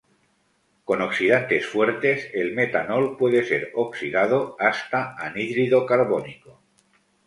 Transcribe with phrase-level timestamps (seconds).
[0.83, 6.59] Con oxidantes fuertes el metanol puede ser oxidado hasta anhídrido carbónico.